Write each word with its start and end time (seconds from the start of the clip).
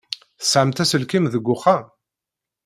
Tesɛamt 0.39 0.83
aselkim 0.83 1.25
deg 1.33 1.45
uxxam? 1.55 1.85